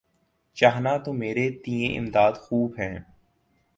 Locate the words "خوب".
2.33-2.79